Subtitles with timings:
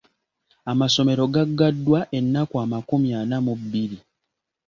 [0.71, 3.97] Amasomero gaggaddwa ennaku amakumi ana mu bbiri.